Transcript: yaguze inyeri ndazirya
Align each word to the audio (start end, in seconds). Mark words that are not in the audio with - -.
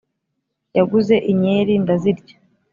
yaguze 0.77 1.15
inyeri 1.31 1.73
ndazirya 1.83 2.35